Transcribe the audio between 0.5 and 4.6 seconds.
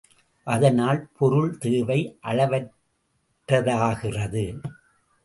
அதனால் பொருள் தேவை அளவற்றதாகிறது.